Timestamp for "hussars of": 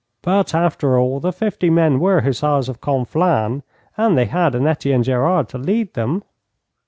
2.21-2.81